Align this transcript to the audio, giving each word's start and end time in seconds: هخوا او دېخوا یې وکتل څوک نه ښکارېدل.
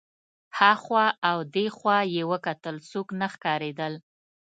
هخوا 0.59 1.05
او 1.29 1.37
دېخوا 1.55 1.99
یې 2.15 2.23
وکتل 2.31 2.75
څوک 2.89 3.07
نه 3.19 3.27
ښکارېدل. 3.33 3.93